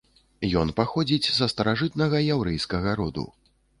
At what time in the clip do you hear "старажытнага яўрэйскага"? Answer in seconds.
1.53-2.97